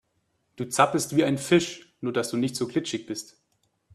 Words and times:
Du 0.55 0.65
zappelst 0.67 1.15
wie 1.15 1.23
ein 1.23 1.37
Fisch, 1.37 1.93
nur 2.01 2.11
dass 2.11 2.31
du 2.31 2.37
nicht 2.37 2.55
so 2.55 2.65
glitschig 2.67 3.05
bist. 3.05 3.39